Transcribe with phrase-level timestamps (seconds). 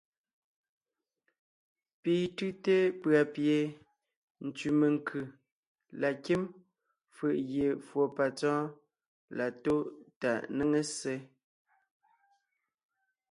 [2.01, 3.57] Pi tʉ́te pʉ̀a pie
[4.45, 5.23] ntsẅì menkʉ̀
[6.01, 6.41] la kím
[7.15, 8.65] fʉʼ gie fùɔ patsɔ́ɔn
[9.37, 9.73] la tó
[10.21, 11.13] tà néŋe ssé.